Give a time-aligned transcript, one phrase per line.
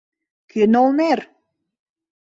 [0.51, 1.19] Кӧ нолнер?!